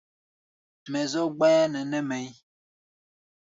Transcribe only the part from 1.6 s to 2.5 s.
nɛ nɛ́ mɛ̧ʼí̧.